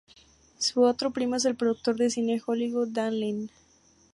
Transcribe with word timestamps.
Su 0.57 0.81
otro 0.81 1.11
primo 1.11 1.35
es 1.35 1.45
el 1.45 1.55
productor 1.55 1.95
de 1.95 2.09
cine 2.09 2.41
Hollywood, 2.43 2.87
Dan 2.87 3.19
Lin. 3.19 3.51